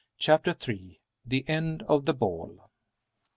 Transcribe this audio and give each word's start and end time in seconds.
CHAPTER 0.17 0.55
III. 0.67 0.99
THE 1.27 1.47
END 1.47 1.83
OF 1.83 2.05
THE 2.05 2.15
BALL. 2.15 2.71